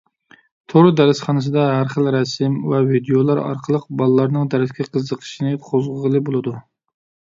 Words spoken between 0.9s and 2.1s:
دەرسخانىسىدا ھەر خىل